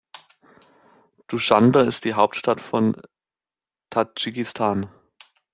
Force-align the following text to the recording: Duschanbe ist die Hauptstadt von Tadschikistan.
Duschanbe 1.27 1.81
ist 1.81 2.05
die 2.05 2.15
Hauptstadt 2.15 2.59
von 2.59 2.99
Tadschikistan. 3.91 4.89